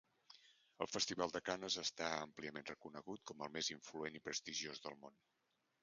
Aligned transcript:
El 0.85 0.87
Festival 0.93 1.33
de 1.35 1.41
Canes 1.49 1.77
està 1.83 2.07
àmpliament 2.23 2.67
reconegut 2.73 3.25
com 3.33 3.45
el 3.49 3.55
més 3.59 3.71
influent 3.79 4.21
i 4.23 4.27
prestigiós 4.31 4.87
del 4.89 5.03
món. 5.05 5.25